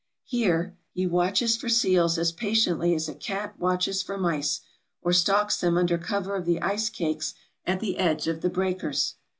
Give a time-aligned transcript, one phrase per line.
[0.23, 4.61] Here he MISCELLANEOUS 481 watches for seals as patiently as a cat watches for mice,
[5.03, 7.35] or stalks them under cover of the ice cakes
[7.67, 9.13] at the edge of the breakers."